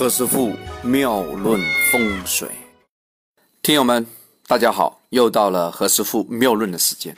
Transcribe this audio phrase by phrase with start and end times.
[0.00, 1.60] 何师傅妙论
[1.92, 2.48] 风水，
[3.60, 4.06] 听友们，
[4.46, 7.14] 大家好，又到了何师傅妙论的时间。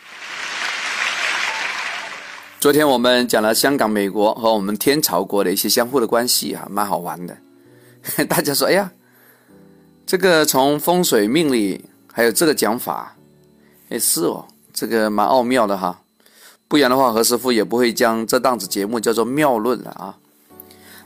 [2.58, 7.36] 昨天我们讲了香港、美国和我们天朝国的一些相互的关系啊，蛮好玩的。
[8.26, 8.90] 大家说，哎呀，
[10.04, 13.16] 这个从风水命理还有这个讲法，
[13.90, 14.44] 哎是哦，
[14.74, 16.00] 这个蛮奥妙的哈。
[16.66, 20.18] 不然的话，何师傅也不会将这档子节目叫做妙论了啊。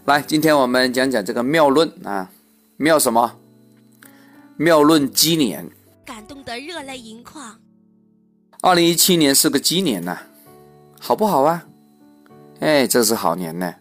[0.07, 2.31] 来，今天我们讲讲这个妙论啊，
[2.77, 3.33] 妙什么？
[4.57, 5.69] 妙论鸡年，
[6.05, 7.59] 感动得热泪盈眶。
[8.63, 10.17] 二零一七年是个鸡年呐，
[11.01, 11.67] 好不好啊？
[12.61, 13.75] 哎，这是好年呢。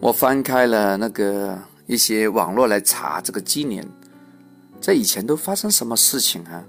[0.00, 3.88] 我翻开了那个一些网络来查这个鸡年，
[4.80, 6.64] 在以前都发生什么事情啊？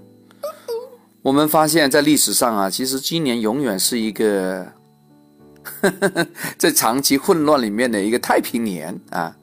[1.20, 4.75] 我们发现，在历史上啊，其实鸡年永远是一个。
[6.58, 9.36] 在长期混乱里面的一个太平年啊，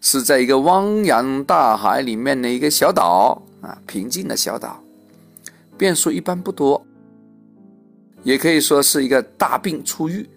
[0.00, 4.82] 是在一个汪洋大海里面的一个小岛啊，平静的小岛，
[5.76, 6.84] 变数一般不多，
[8.22, 10.28] 也可以说是一个大病初愈，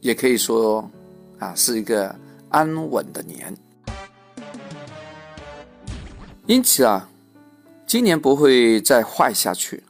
[0.00, 0.90] 也可以说
[1.38, 2.14] 啊是一个
[2.48, 3.54] 安稳的年。
[6.46, 7.08] 因此啊，
[7.86, 9.82] 今年不会再坏下去，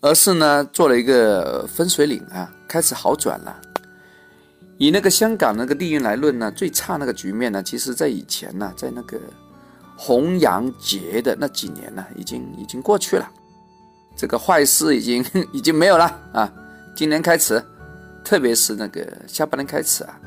[0.00, 3.60] 而是呢做了一个分水岭啊，开始好转了。
[4.78, 9.18] 以那个香港那个地运来论呢，最差那个局面呢，其实在以前呢，在那个
[9.96, 13.28] 红阳节的那几年呢，已经已经过去了，
[14.16, 16.52] 这个坏事已经 已经没有了啊。
[16.94, 17.60] 今年开始，
[18.24, 20.20] 特别是那个下半年开始啊，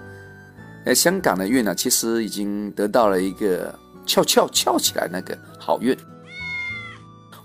[0.86, 3.73] 呃，香港的运呢，其实已经得到了一个
[4.05, 5.97] 翘翘翘起来那个好运。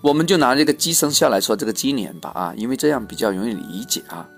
[0.02, 4.28] 我们就拿这个鸡生肖来说这个鸡年吧啊，因为这样比较容易理解啊。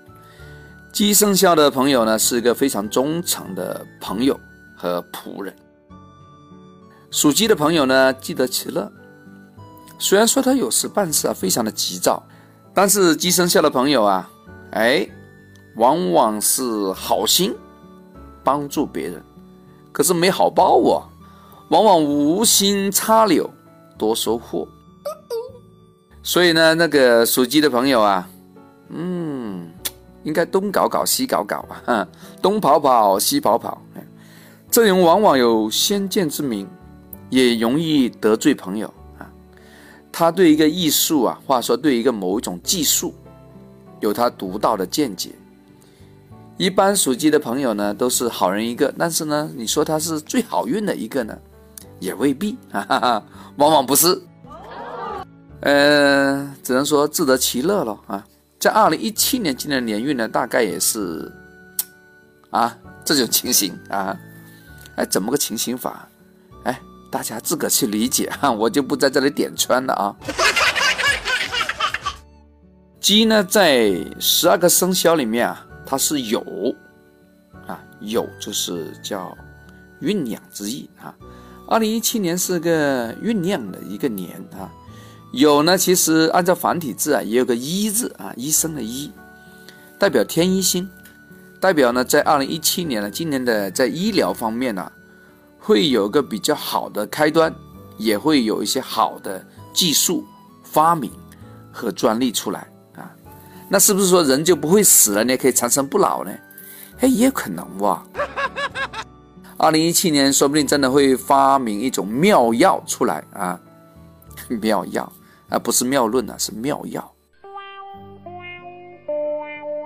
[0.91, 4.37] 鸡生肖的朋友呢，是一个非常忠诚的朋友
[4.75, 5.55] 和仆人。
[7.11, 8.91] 属鸡的朋友呢，记得其乐。
[9.97, 12.21] 虽然说他有时办事啊非常的急躁，
[12.73, 14.29] 但是鸡生肖的朋友啊，
[14.71, 15.07] 哎，
[15.75, 17.55] 往往是好心
[18.43, 19.23] 帮助别人，
[19.91, 21.03] 可是没好报哦，
[21.69, 23.49] 往往无心插柳
[23.97, 24.67] 多收获。
[26.23, 28.27] 所以呢，那个属鸡的朋友啊，
[30.29, 32.07] 应该东搞搞西搞搞啊，
[32.39, 33.81] 东跑跑西跑跑。
[34.69, 36.69] 这人往往有先见之明，
[37.31, 38.87] 也容易得罪朋友
[39.17, 39.25] 啊。
[40.11, 43.11] 他对一个艺术啊，或者说对一个某一种技术，
[44.01, 45.31] 有他独到的见解。
[46.57, 51.35] 一般属鸡的朋友呢，都是好人一个，但是呢，你说他是最好运的一个呢，
[51.99, 53.23] 也未必啊，
[53.55, 54.21] 往往不是。
[55.61, 58.23] 呃，只能说自得其乐了啊。
[58.59, 61.31] 在二零一七年今年年运呢，大概也是
[62.49, 64.17] 啊这种情形啊，
[64.95, 66.05] 哎，怎么个情形法？
[66.65, 66.77] 哎，
[67.09, 70.13] 大家自个去理解哈，我就不在这里点穿了啊。
[72.99, 76.75] 鸡呢，在十二个生肖里面啊，它是酉
[77.65, 79.37] 啊，酉就是叫
[80.01, 81.15] 酝酿之意啊。
[81.65, 84.69] 二零一七年是个酝酿的一个年啊。
[85.31, 89.11] 有呢，其实按照繁体字啊，也有个医字啊，医生的医，
[89.99, 90.89] 代表天医星，
[91.59, 94.91] 代表呢，在二零一七年呢，今年的在医疗方面呢，
[95.59, 97.53] 会有个比较好的开端，
[97.97, 100.25] 也会有一些好的技术
[100.63, 101.11] 发明
[101.71, 103.11] 和专利出来啊。
[103.69, 105.37] 那是不是说人就不会死了呢？
[105.37, 106.31] 可以长生不老呢？
[107.01, 108.03] 哎，也有可能哇。
[109.57, 113.59] 二零一七年说不定真的会发明一种妙药出来啊，
[114.47, 115.13] 妙药。
[115.49, 117.13] 而不是妙论啊，是妙药。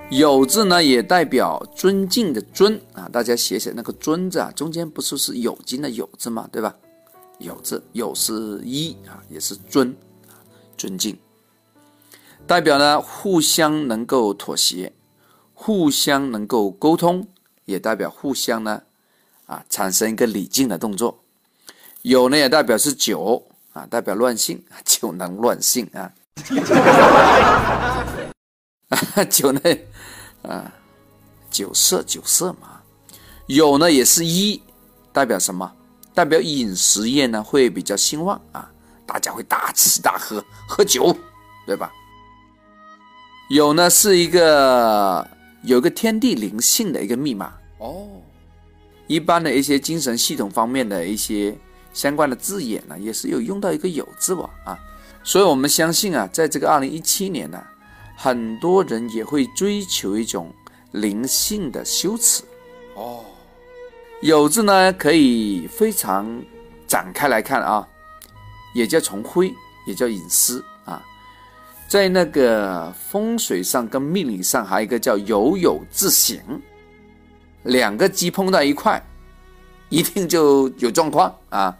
[0.09, 3.09] 有字呢，也代表尊敬的尊啊。
[3.11, 6.75] 大家写写那个尊字啊，中间不是是有金的有字嘛，对吧？
[7.39, 9.95] 有字有是一啊，也是尊，
[10.77, 11.17] 尊敬。
[12.45, 14.93] 代表呢，互相能够妥协，
[15.53, 17.27] 互相能够沟通，
[17.65, 18.83] 也代表互相呢
[19.45, 21.19] 啊产生一个礼敬的动作。
[22.03, 23.47] 有呢，也代表是酒。
[23.73, 26.11] 啊，代表乱性， 酒能乱性啊！
[29.29, 29.59] 酒呢，
[30.43, 30.71] 啊，
[31.49, 32.79] 酒色酒色嘛。
[33.47, 34.61] 有呢，也是一，
[35.11, 35.69] 代表什么？
[36.13, 38.71] 代表饮食业呢会比较兴旺啊，
[39.07, 41.15] 大家会大吃大喝，喝酒，
[41.65, 41.91] 对吧？
[43.49, 45.27] 有呢，是一个
[45.63, 48.07] 有个天地灵性的一个密码哦。
[49.07, 51.57] 一般的一些精神系统方面的一些。
[51.93, 54.79] 相关的字眼呢，也是有用到一个有字吧啊，
[55.23, 57.63] 所以我们相信啊，在这个二零一七年呢，
[58.17, 60.51] 很多人也会追求一种
[60.91, 62.43] 灵性的修持
[62.95, 63.23] 哦，
[64.21, 66.43] 有字呢，可以非常
[66.87, 67.87] 展开来看啊，
[68.73, 69.53] 也叫重灰，
[69.85, 71.01] 也叫隐私啊。
[71.87, 76.41] 在那个风水上跟命理上，还有一个叫有有自刑，
[77.63, 78.99] 两个鸡碰到一块，
[79.89, 81.77] 一定就有状况啊。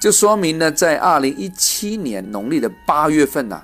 [0.00, 3.60] 就说明呢，在二零一七年农历的八月份呢，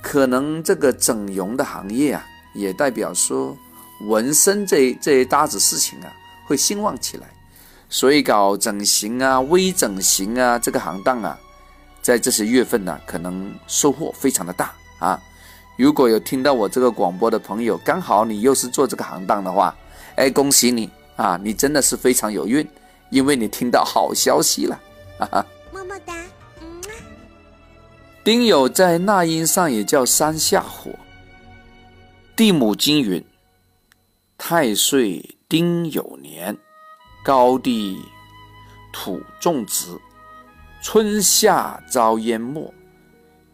[0.00, 2.24] 可能这个整容的行业啊，
[2.54, 3.56] 也代表说
[4.08, 6.12] 纹身这这一搭子事情啊。
[6.48, 7.26] 会兴旺起来，
[7.88, 11.36] 所以搞整形啊、微整形啊这个行当啊，
[12.00, 15.20] 在这些月份呢，可能收获非常的大啊。
[15.76, 19.74] 如果有听到我这个广播的朋友，刚好你又是做这个行当的话，
[20.14, 22.64] 哎，恭喜你啊，你真的是非常有运，
[23.10, 24.80] 因为你听到好消息了，
[25.18, 25.46] 哈哈。
[25.72, 26.14] 么么哒，
[28.24, 30.90] 丁酉在纳音上也叫山下火，
[32.34, 33.24] 地母经云，
[34.36, 35.32] 太岁。
[35.48, 36.58] 丁酉年，
[37.24, 38.02] 高地
[38.92, 39.96] 土种植，
[40.82, 42.74] 春夏遭淹没，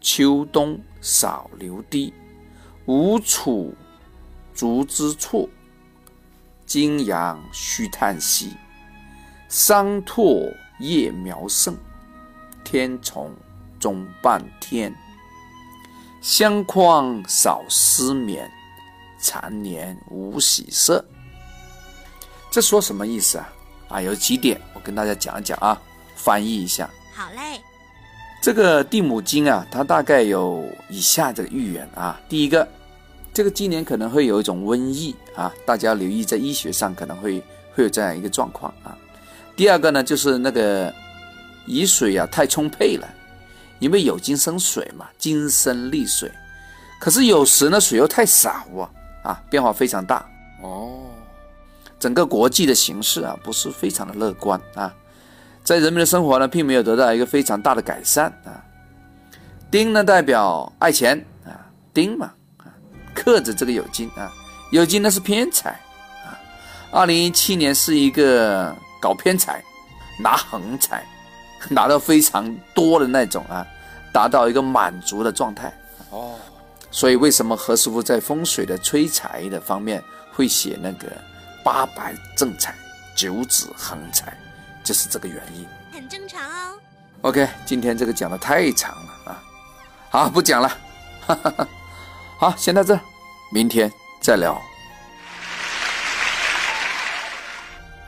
[0.00, 2.14] 秋冬少流滴，
[2.86, 3.74] 无处
[4.54, 5.50] 足之处，
[6.64, 8.56] 金阳须叹息，
[9.52, 10.50] 桑拓
[10.80, 11.76] 叶苗盛，
[12.64, 13.30] 天虫
[13.78, 14.90] 终半天，
[16.22, 18.50] 相框少失眠，
[19.18, 21.04] 残年无喜色。
[22.50, 23.52] 这说什么意思啊？
[23.88, 25.78] 啊，有几点我跟大家讲一讲啊，
[26.16, 26.88] 翻译一下。
[27.14, 27.60] 好嘞。
[28.40, 32.18] 这个地母经啊，它大概有以下这个预言啊。
[32.26, 32.66] 第一个，
[33.34, 37.38] 这个今年可能会有一种瘟疫啊，大家留意在医学上可能会
[37.74, 38.96] 会有这样一个状况啊。
[39.54, 40.92] 第二个呢，就是那个
[41.66, 43.08] 雨水啊太充沛了，
[43.78, 46.30] 因为有金生水嘛，金生利水。
[46.98, 48.88] 可是有时呢水又太少啊，
[49.22, 50.24] 啊，变化非常大
[50.62, 51.00] 哦。
[51.98, 54.92] 整个国际的形势啊，不是非常的乐观啊，
[55.62, 58.58] 在人民的生活呢，并没有得到一个非常大的改善啊。
[59.70, 62.66] 丁呢代表爱钱啊，丁嘛啊，
[63.14, 64.32] 克着这个酉金啊，
[64.72, 65.70] 酉金呢是偏财
[66.24, 66.38] 啊。
[66.90, 69.62] 二零一七年是一个搞偏财，
[70.16, 71.04] 拿横财，
[71.68, 73.66] 拿到非常多的那种啊，
[74.12, 75.76] 达到一个满足的状态
[76.10, 76.36] 哦。
[76.92, 80.00] 所以为什么何师傅在风水的催财的方面
[80.32, 81.08] 会写那个？
[81.64, 82.74] 八百正财，
[83.14, 84.36] 九子横财，
[84.82, 86.76] 就是这个原因，很正常哦。
[87.20, 89.38] OK，今天这个讲的太长了啊，
[90.10, 90.68] 好不讲了，
[91.24, 91.68] 哈哈哈。
[92.36, 92.98] 好，先到这，
[93.52, 93.88] 明天
[94.20, 94.60] 再聊。